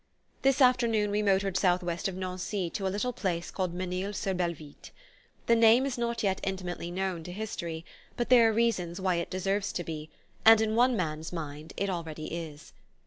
[0.41, 4.89] This afternoon we motored southwest of Nancy to a little place called Menil sur Belvitte.
[5.45, 7.85] The name is not yet intimately known to history,
[8.17, 10.09] but there are reasons why it deserves to be,
[10.43, 12.73] and in one man's mind it already is.